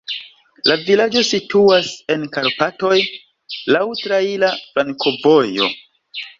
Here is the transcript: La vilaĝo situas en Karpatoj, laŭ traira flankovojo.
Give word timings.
La 0.69 0.77
vilaĝo 0.87 1.21
situas 1.27 1.91
en 2.15 2.25
Karpatoj, 2.37 2.99
laŭ 3.77 3.85
traira 4.03 4.53
flankovojo. 4.65 5.73